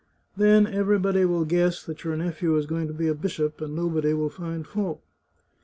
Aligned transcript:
Then 0.35 0.65
everybody 0.65 1.25
will 1.25 1.45
guess 1.45 1.83
that 1.83 2.03
your 2.03 2.17
nephew 2.17 2.55
is 2.57 2.65
going 2.65 2.87
to 2.87 2.91
be 2.93 3.07
a 3.07 3.13
bishop, 3.13 3.61
and 3.61 3.75
nobody 3.75 4.15
will 4.15 4.29
find 4.29 4.65
fault. 4.65 4.99